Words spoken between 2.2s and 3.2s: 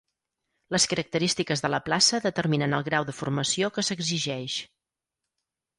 determinen el grau de